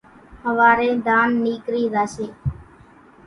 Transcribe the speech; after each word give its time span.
ۿوارين 0.45 0.93
ڌانَ 1.05 1.27
نيڪرِي 1.43 1.83
زاشيَ۔ 1.93 2.27